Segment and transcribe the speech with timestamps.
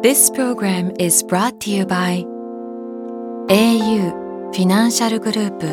[0.00, 2.24] This program is brought to you by
[3.48, 4.12] au
[4.52, 5.66] フィナンシャルグループ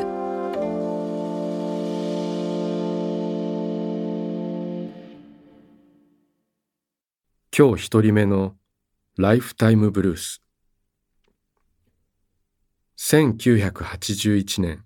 [7.55, 8.55] 今日一人目の
[9.15, 10.41] ライフタイムブルース
[12.97, 14.85] 1981年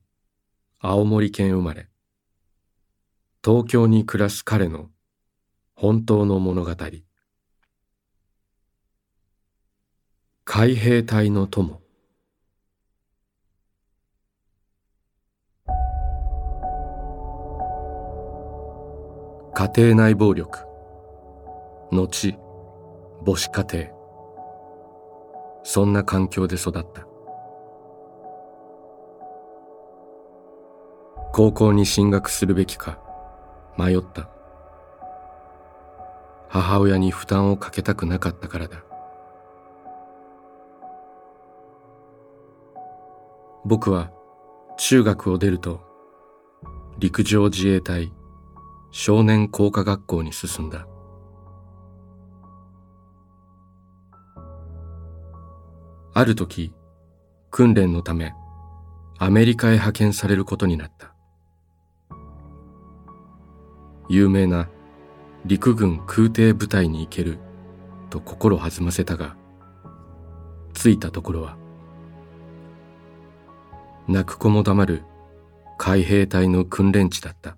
[0.79, 1.87] 青森県生まれ。
[3.41, 4.89] 東京に暮らす彼の
[5.75, 6.75] 本当の物語。
[10.51, 11.79] 海兵隊の友。
[19.53, 20.65] 家庭内暴力。
[21.91, 22.35] 後
[23.23, 23.89] 母子家庭。
[25.61, 27.05] そんな環境で育った。
[31.31, 32.97] 高校に進学するべきか
[33.77, 34.27] 迷った。
[36.47, 38.88] 母親に負担をかけたくなかったからだ。
[43.69, 44.09] 僕は
[44.79, 45.81] 中学を出ると
[46.97, 48.11] 陸上自衛隊
[48.89, 50.87] 少年工科学校に進んだ。
[56.15, 56.73] ある時
[57.51, 58.33] 訓練のため
[59.19, 61.13] アメリカへ派遣されることになった。
[64.09, 64.67] 有名な
[65.45, 67.37] 陸軍空挺部隊に行ける
[68.09, 69.35] と心弾ませたが
[70.73, 71.68] 着いたところは
[74.11, 75.03] 泣く子も黙る。
[75.77, 77.55] 海兵隊の訓練地だった。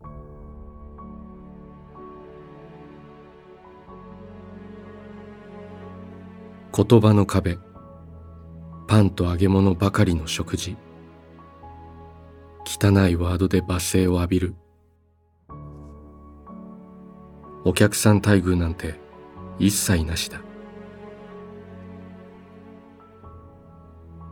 [6.76, 7.58] 言葉の壁。
[8.86, 10.76] パンと揚げ物ばかりの食事。
[12.66, 14.56] 汚いワードで罵声を浴びる。
[17.64, 19.00] お客さん待遇なんて
[19.58, 20.42] 一切なしだ。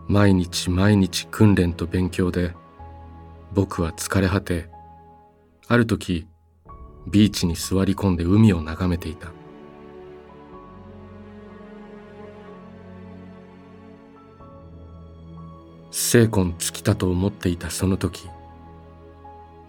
[0.09, 2.55] 毎日毎日訓練と勉強で
[3.53, 4.67] 僕は疲れ果て
[5.67, 6.25] ある時
[7.07, 9.31] ビーチに座り込んで海を眺めていた
[15.91, 18.27] 精魂尽きたと思っていたその時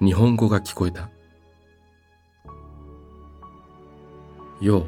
[0.01, 1.11] 日本語が聞こえた
[4.63, 4.87] 「よう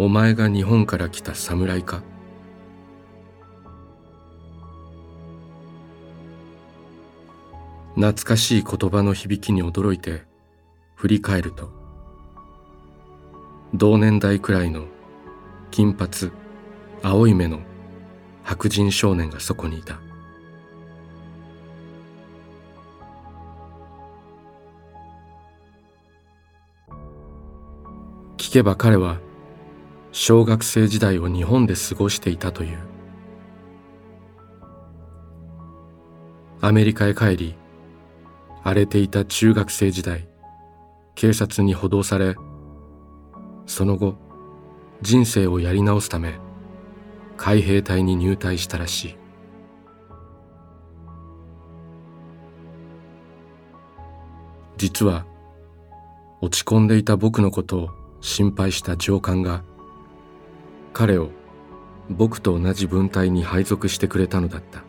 [0.00, 2.02] お前が日本から来た侍か?」
[7.96, 10.22] 懐かしい言葉の響きに驚いて
[10.96, 11.70] 振り返ると
[13.72, 14.84] 同年代くらいの
[15.70, 16.30] 金髪
[17.02, 17.60] 青い目の
[18.42, 19.98] 白人少年がそこにいた。
[28.36, 29.18] 聞けば彼は
[30.12, 32.78] 小学生時代を日本で過ごしていたという。
[36.60, 37.54] アメリカへ帰り
[38.66, 40.26] 荒れていた中学生時代
[41.14, 42.34] 警察に補導され
[43.64, 44.16] その後
[45.02, 46.40] 人生をやり直すため
[47.36, 49.16] 海兵隊に入隊したらしい。
[54.78, 55.26] 実は
[56.40, 57.90] 落ち込んでいた僕のことを
[58.20, 59.62] 心配した上官が
[60.92, 61.30] 彼を
[62.10, 64.85] 僕と同じ分隊に配属してくれたのだった。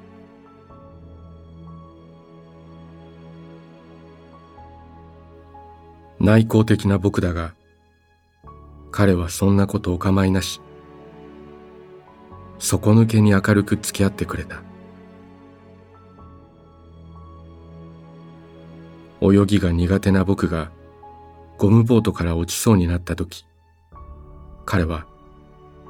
[6.19, 7.53] 内向的な僕だが
[8.91, 10.61] 彼はそんなことお構いなし。
[12.59, 14.63] 底抜けに明るく付き合ってくれた。
[19.21, 20.71] 泳ぎが苦手な僕が
[21.57, 23.47] ゴムボートから落ちそうになった時
[24.63, 25.07] 彼は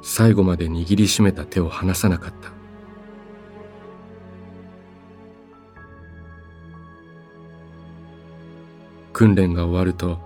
[0.01, 2.56] 最後まで握りしめた手を離さなかった。
[9.17, 10.19] 訓練が終わると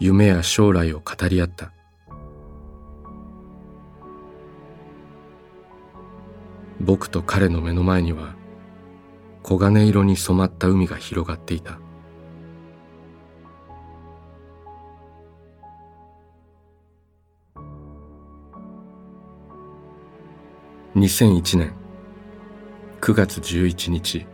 [0.00, 1.70] 夢や将来を語り合った。
[6.80, 8.34] 僕と彼の目の前には
[9.44, 11.78] 黄金色に染まった海が広がっていた。
[20.96, 21.74] 2001年
[23.00, 24.26] 9月11日。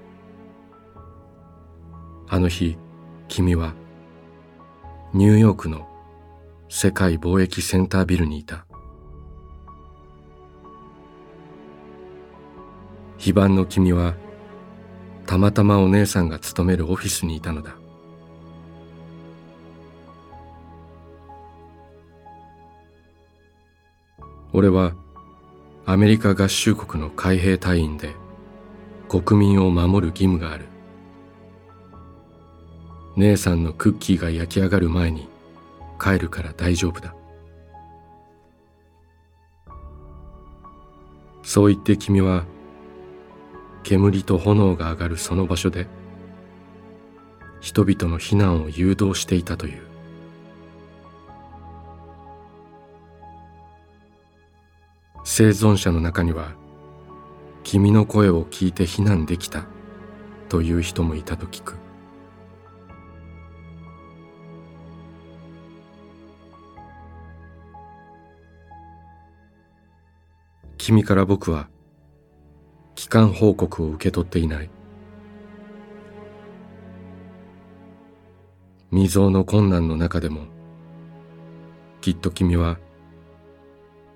[2.31, 2.79] あの日
[3.29, 3.75] 君は
[5.13, 5.89] ニューヨークの
[6.69, 8.67] 世界貿易センタービルにいた。
[13.17, 14.15] 非番の君は
[15.27, 17.77] たまたまお姉さんが勤めるオフィスにいたのだ。
[24.53, 24.95] 俺は
[25.87, 28.15] アメリカ合衆国の海兵隊員で
[29.09, 30.74] 国民を守る義務がある。
[33.17, 35.29] 姉さんのクッキーが焼き上がる前に
[36.01, 37.15] 帰るから大丈夫だ。
[41.43, 42.45] そう言って君は
[43.85, 45.87] 煙と炎が上がるその場所で
[47.61, 49.83] 人々の避難を誘導していたという。
[55.25, 56.53] 生存者の中には
[57.63, 59.65] 君の声を聞いて避難できた
[60.49, 61.84] という人もいたと聞く。
[70.87, 71.71] 君から僕は
[72.95, 74.69] 帰還報告を受け取っていない。
[78.91, 80.43] 未曾有の困難の中でも
[82.03, 82.79] きっと君は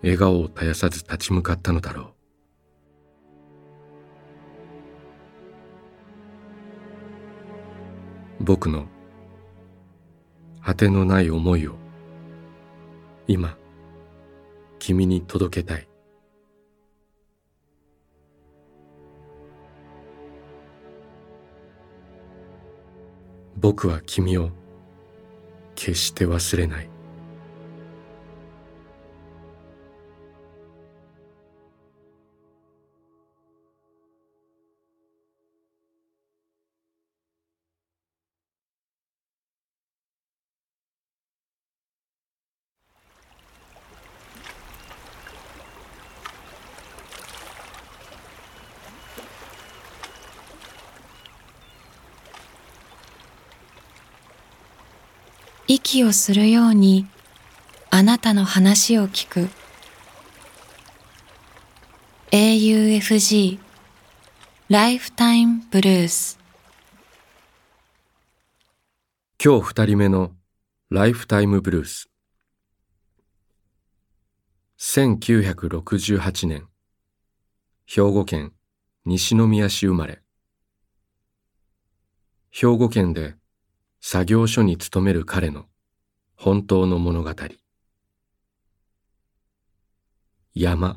[0.03, 2.03] 笑顔を絶やさず立ち向かったのだろ
[8.41, 8.45] う。
[8.45, 8.85] 僕の
[10.61, 11.77] 果てのない思いを
[13.27, 13.57] 今
[14.79, 15.89] 君に届けたい。
[23.61, 24.51] 僕は君を
[25.75, 26.89] 決して忘れない。
[55.71, 57.07] 息をするように
[57.91, 59.51] あなたの話を聞く。
[62.31, 63.59] AUFG
[64.71, 66.39] ライフタイムブルース
[69.43, 70.33] 今日二人目の
[70.91, 72.09] ライフタイムブルース
[74.79, 76.67] 1968年
[77.87, 78.53] 兵庫県
[79.05, 80.23] 西宮市生まれ。
[82.51, 83.38] 兵庫県で
[84.11, 85.67] 作業所に勤める彼の
[86.35, 87.31] 本当の物語。
[90.55, 90.97] 山。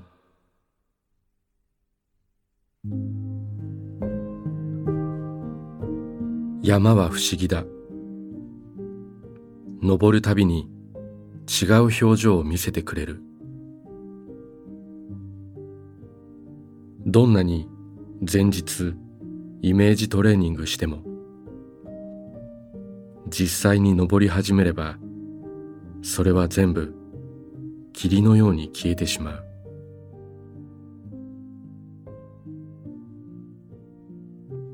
[6.63, 7.65] 山は不思議だ。
[9.81, 10.69] 登るたびに
[11.49, 13.21] 違う表情を見せてくれる。
[17.05, 17.67] どんなに
[18.21, 18.93] 前日
[19.61, 21.10] イメージトレーニングしても
[23.31, 24.97] 実際に登り始めれば
[26.01, 26.93] それは全部
[27.93, 29.45] 霧のように消えてしまう。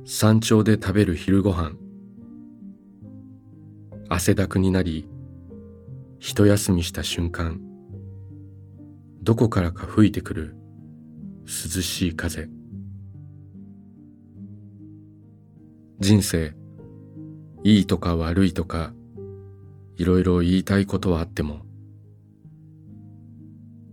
[0.05, 1.77] 山頂で食べる昼ごはん
[4.09, 5.07] 汗だくになり
[6.17, 7.59] 一休みした瞬間
[9.21, 10.55] どこからか吹いてくる
[11.45, 12.49] 涼しい風。
[15.99, 16.55] 人生
[17.67, 18.93] いいとか悪いとか
[19.97, 21.65] いろいろ言いたいことはあっても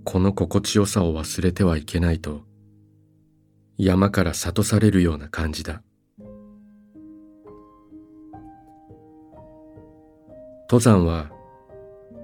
[0.04, 2.42] この心地よさを忘れてはいけないと
[3.76, 5.82] 山から諭されるような感じだ。
[10.70, 11.32] 登山は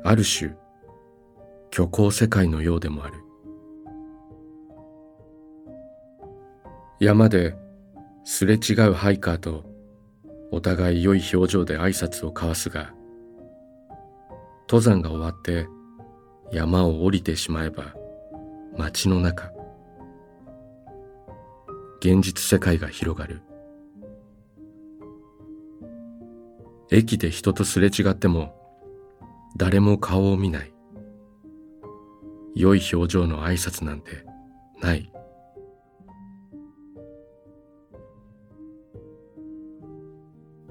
[0.04, 0.54] ある種
[1.72, 3.14] 虚構世界のようでもある。
[7.00, 7.56] 山で
[8.22, 9.69] すれ違うハイカーと
[10.50, 12.92] お互い良い表情で挨拶を交わすが
[14.68, 15.66] 登山が終わって
[16.52, 17.94] 山を降りてしまえば
[18.76, 19.52] 街の中
[22.00, 23.42] 現実世界が広がる。
[26.90, 28.54] 駅で人とすれ違っても
[29.56, 30.72] 誰も顔を見ない。
[32.54, 34.24] 良い表情の挨拶なんて
[34.80, 35.12] ない。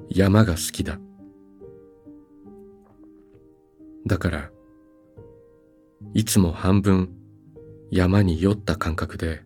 [0.09, 0.99] 山が好きだ。
[4.07, 4.51] だから、
[6.13, 7.09] いつも半分
[7.91, 9.41] 山に酔った感覚で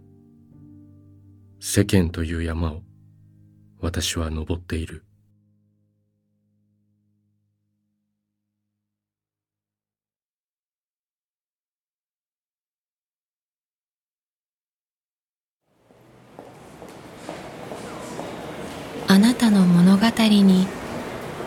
[1.60, 2.82] 世間という山を
[3.82, 5.04] 私は登っている
[19.14, 20.66] あなたの物語に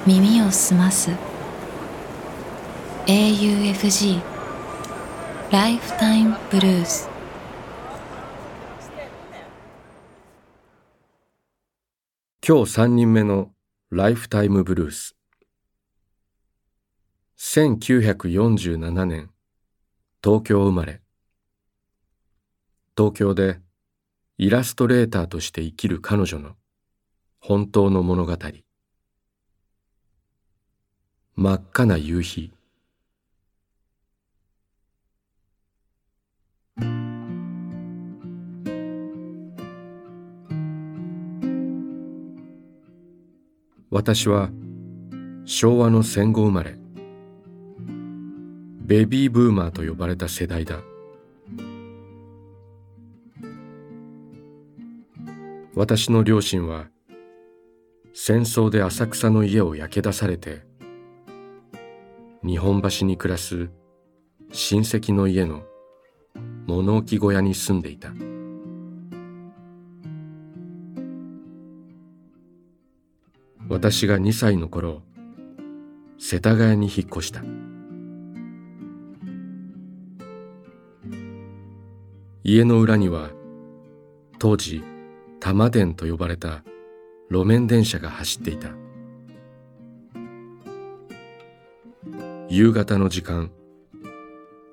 [0.06, 1.10] 耳を澄ます。
[3.08, 4.20] AUFG
[5.50, 7.08] ライフタイムブルース
[12.46, 13.50] 今日三人目の
[13.90, 15.16] ライフタイムブルース。
[17.36, 19.30] 1947年
[20.22, 21.00] 東京生まれ。
[22.96, 23.58] 東京で
[24.38, 26.54] イラストレーターとして生きる彼女の
[27.48, 28.36] 本当の物語。
[31.36, 32.52] 真っ赤な夕日。
[43.90, 44.50] 私は
[45.44, 46.76] 昭和の戦後生まれ。
[48.80, 50.80] ベビーブーマーと呼ばれた世代だ。
[55.76, 56.88] 私の両親は
[58.18, 60.62] 戦争で浅草の家を焼け出されて
[62.42, 63.68] 日本橋に暮らす
[64.52, 65.64] 親戚の家の
[66.64, 68.14] 物置小屋に住んでいた。
[73.68, 75.02] 私が2歳の頃
[76.16, 77.42] 世田谷に引っ越した。
[82.44, 83.28] 家の裏には
[84.38, 84.82] 当時
[85.38, 86.64] 玉電と呼ばれた
[87.28, 88.70] 路面電車が走っていた。
[92.48, 93.50] 夕方の時間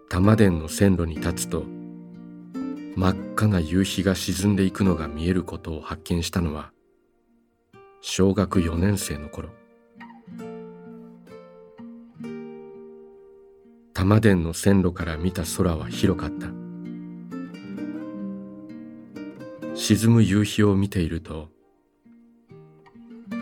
[0.09, 1.63] 玉電の線路に立つと
[2.95, 6.71] 真っ赤な夕日が沈んでいくのが見えることを発見したのは
[8.01, 9.49] 小学4年生の頃。
[13.93, 16.47] 玉電の線路から見た空は広かった。
[19.73, 21.52] 沈む夕日を見ていると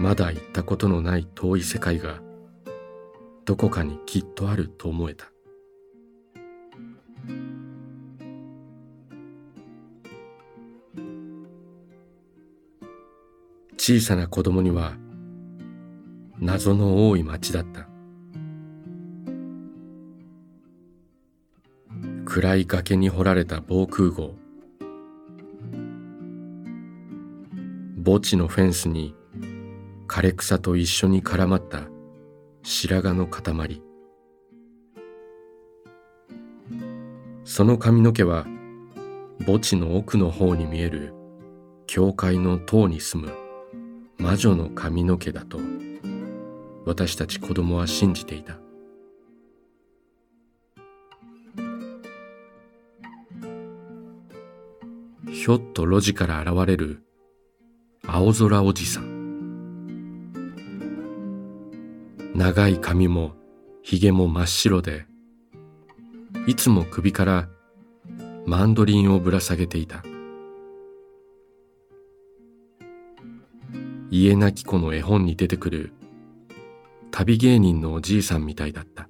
[0.01, 2.22] まだ行ったことのない遠い世界が
[3.46, 5.31] どこかにきっとあると思えた。
[13.77, 14.93] 小さな子供には
[16.39, 17.88] 謎の多い町だった。
[22.25, 24.34] 暗い崖に掘られた防空壕。
[28.03, 29.13] 墓地のフェンスに
[30.12, 31.84] 枯れ草と一緒に絡まった
[32.63, 33.82] 白髪の塊。
[37.46, 38.46] その髪の毛は
[39.46, 41.13] 墓地の奥の方に見える
[41.88, 43.32] 教会の塔に住む
[44.18, 45.62] 魔女の髪の毛だと
[46.86, 48.58] 私たち子供は信じていた。
[55.32, 57.01] ひょっと路地から現れる
[58.06, 59.11] 青空おじさん。
[62.34, 63.34] 長い髪も
[63.84, 65.06] ひげも真っ白で
[66.48, 67.50] いつも首から
[68.46, 70.04] マンドリンをぶら下げていた。
[74.10, 75.94] 家なき子の絵本に出てくる
[77.12, 79.08] 旅芸人のおじいさんみたいだった。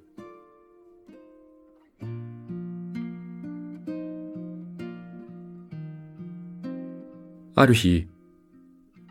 [7.54, 8.08] ある日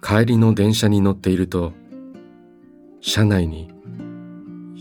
[0.01, 1.73] 帰りの電車に乗っていると
[2.99, 3.71] 車内に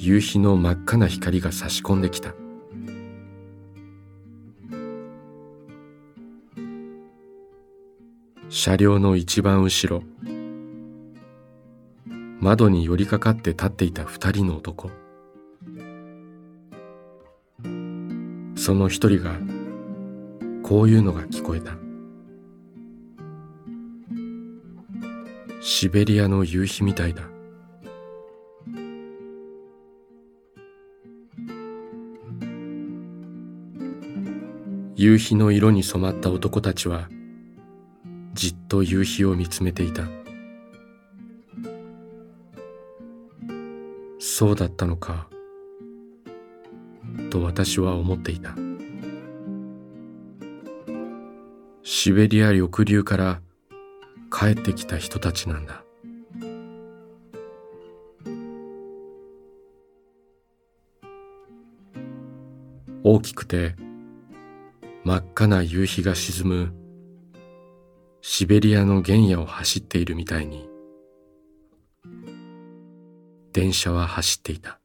[0.02, 2.32] 夕日の真っ赤な光が差し込んできた。
[8.48, 10.02] 車両の一番後ろ
[12.40, 14.90] 窓に寄りかかって立っていた二人の男。
[18.56, 19.38] その一人が
[20.62, 21.76] こういうのが聞こえた。
[25.60, 27.24] シベリアの夕日みたいだ。
[35.02, 37.08] 夕日の色に染まった男たちは
[38.34, 40.02] じっと夕日を見つめていた。
[44.18, 45.26] そうだったのか
[47.30, 48.54] と私は思っていた。
[51.82, 53.40] シベリア緑流から
[54.30, 55.82] 帰ってきた人たちなんだ。
[63.02, 63.76] 大きくて
[65.10, 66.72] 真っ赤な夕日が沈む
[68.22, 70.68] シベリアの原野を走っているみたいに
[73.52, 74.78] 電車は走っていた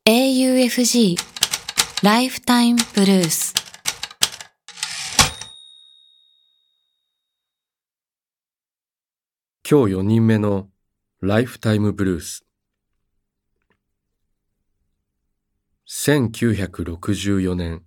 [0.08, 1.16] 「AUFG
[2.02, 3.52] ライフタイムブルース」
[9.66, 10.68] 今日4人目の
[11.22, 12.44] ライフタイムブルース。
[15.88, 17.82] 1964年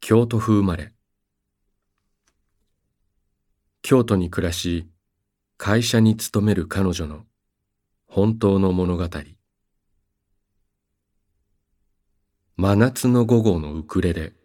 [0.00, 0.92] 京都府生まれ。
[3.80, 4.86] 京都に暮らし
[5.56, 7.24] 会社に勤める彼女の
[8.06, 9.08] 本当の物語。
[12.58, 14.37] 真夏の午後のウクレレ。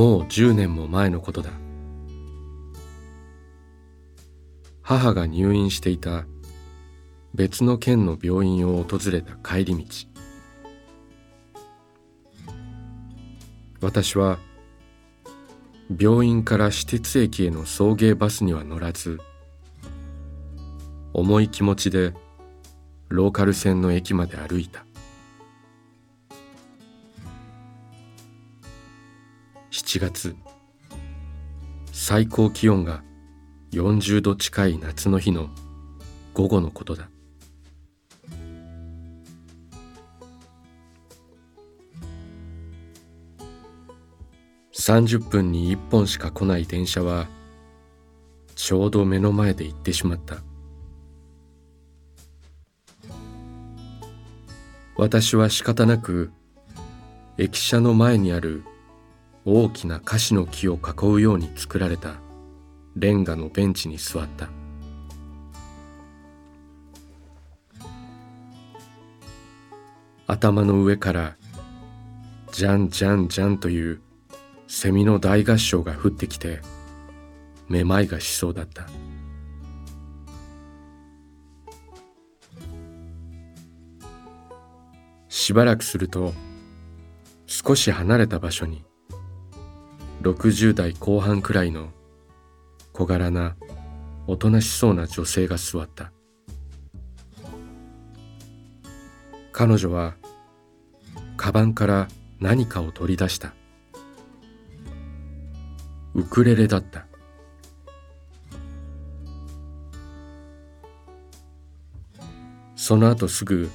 [0.00, 1.50] もう10年も前のことだ。
[4.80, 6.24] 母が入院していた
[7.34, 9.84] 別の県の病院を訪れた帰り道。
[13.82, 14.38] 私は
[15.98, 19.18] 病院から私鉄駅への送迎バスには乗らず
[21.12, 22.14] 重い気持ちで
[23.10, 24.86] ローカル線の駅まで歩いた。
[29.90, 30.36] 7月。
[31.90, 33.02] 最高気温が
[33.72, 35.50] 40度近い夏の日の
[36.32, 37.10] 午後のことだ。
[44.72, 47.26] 30分に1本しか来ない電車は
[48.54, 50.36] ちょうど目の前で行ってしまった。
[54.96, 56.30] 私は仕方なく
[57.38, 58.62] 駅舎の前にある
[59.44, 62.14] 大きな樫の木を囲うように作られた。
[62.96, 64.48] レンガのベンチに座った。
[70.26, 71.36] 頭の上から
[72.52, 74.00] じゃんじゃんじゃんという
[74.68, 76.60] セミの大合唱が降ってきて
[77.68, 78.86] めまいがしそうだった。
[85.28, 86.32] しばらくすると
[87.46, 88.84] 少し離れた場所に
[90.22, 91.88] 60代後半くらいの
[92.92, 93.56] 小柄な
[94.26, 96.12] おとなしそうな女性が座った。
[99.52, 100.14] 彼女は
[101.36, 103.54] カバンから何かを取り出した。
[106.14, 107.06] ウクレレだった。
[112.76, 113.70] その後すぐ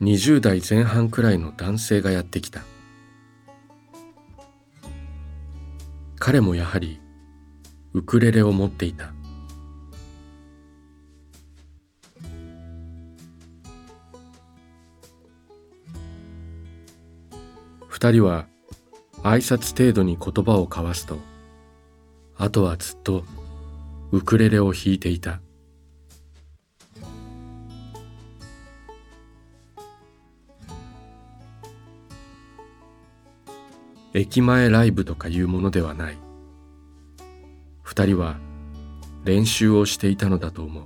[0.00, 2.62] 20代前半くらいの男性がやってきた。
[6.26, 7.02] 彼もやはり
[7.92, 9.12] ウクレレを持っていた。
[17.88, 18.46] 二人は
[19.22, 21.18] 挨拶程度に言葉を交わすと
[22.38, 23.24] あとはずっと
[24.10, 25.42] ウクレレを弾いていた。
[34.16, 36.18] 駅前ライブとかいうものではない。
[37.82, 38.36] 二人は
[39.24, 40.84] 練習をしていたのだと思う。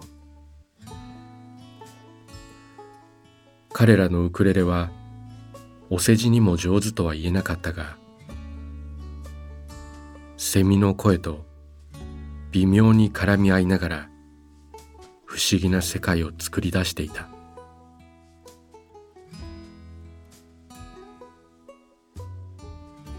[3.71, 4.91] 彼らのウクレレは
[5.91, 7.97] お世辞にも上手とは言えなかったが
[10.37, 11.47] セミの声と
[12.51, 14.09] 微妙に絡み合いながら
[15.27, 17.29] 不思議な世界を作り出していた。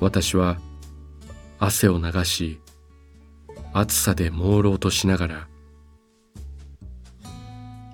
[0.02, 0.58] 私は
[1.60, 2.62] 汗を流し
[3.74, 5.48] 暑さで朦朧としながら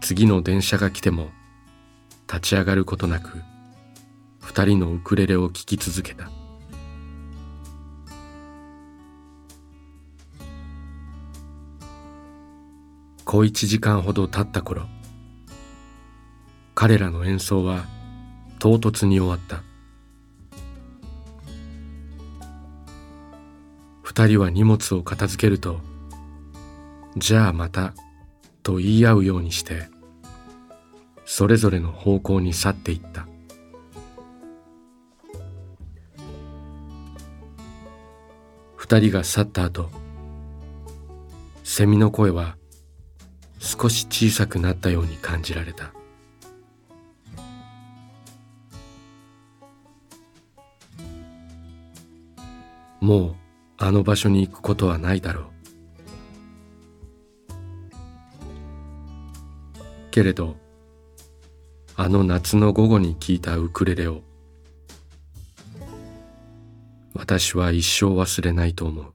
[0.01, 1.29] 次の電車が来ても
[2.27, 3.41] 立ち上がることなく
[4.39, 6.29] 二人のウクレレを聴き続けた。
[13.25, 14.85] 小一時間ほど経った頃
[16.75, 17.85] 彼らの演奏は
[18.59, 19.64] 唐突に終わった。
[24.17, 25.81] 二人は荷物を片付けると
[27.17, 27.93] 「じゃあまた」
[28.63, 29.89] と言い合うようにして
[31.25, 33.27] それぞれの方向に去っていった。
[38.77, 39.89] 二人が去った後
[41.65, 42.55] セミの声は
[43.59, 45.91] 少し小さくなったように感じられた。
[53.01, 53.44] もう
[53.77, 55.45] あの場所に行くことはないだろう。
[60.11, 60.55] けれど
[61.97, 64.21] あの夏の午後に聴いたウクレレを
[67.13, 69.14] 私は一生忘れないと思う。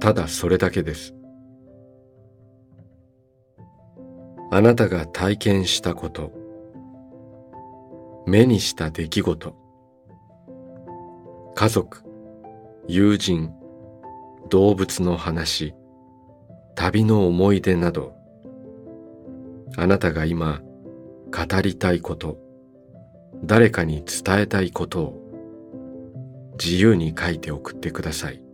[0.00, 1.14] ただそれだけです。
[4.50, 6.32] あなたが体験したこと、
[8.26, 9.54] 目にした出来事、
[11.54, 12.02] 家族、
[12.86, 13.52] 友人、
[14.48, 15.74] 動物の話、
[16.74, 18.14] 旅の思い出など、
[19.76, 20.60] あなたが今
[21.30, 22.38] 語りたいこと、
[23.44, 25.28] 誰かに伝えたいことを。
[26.60, 28.47] 自由に書いて送ってください。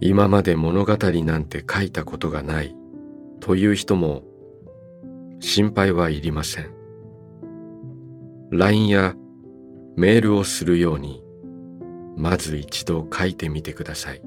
[0.00, 2.74] 今まで物語なんて書いたことがない
[3.40, 4.22] という人も
[5.40, 6.70] 心配はいりません。
[8.50, 9.14] LINE や
[9.96, 11.22] メールをするように
[12.16, 14.22] まず一度書いてみてください。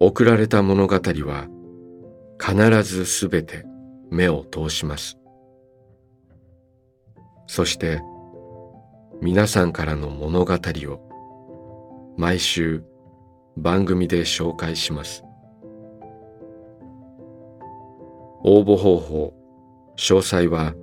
[0.00, 1.48] 送られた物語は
[2.40, 3.64] 必ずすべて
[4.10, 5.18] 目を通します。
[7.46, 8.00] そして
[9.20, 11.03] 皆さんからの物語を
[12.16, 12.84] 毎週
[13.56, 15.24] 番組で紹介します。
[18.42, 19.34] 応募方法、
[19.96, 20.74] 詳細は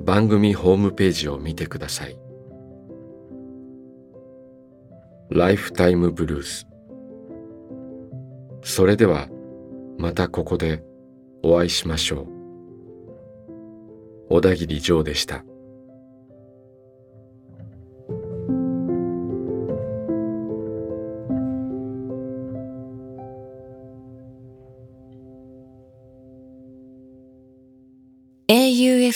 [0.00, 2.18] 番組ホームページを見てください。
[5.30, 6.66] ライフタイムブルース。
[8.62, 9.28] それでは
[9.98, 10.82] またここで
[11.42, 12.26] お会いしましょう。
[14.30, 15.44] 小田切ジョーでした。